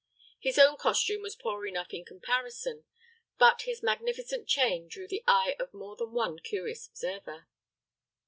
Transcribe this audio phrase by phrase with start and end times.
[0.39, 2.85] His own costume was poor enough in comparison,
[3.37, 7.45] but his magnificent chain drew the eye of more than one curious observer.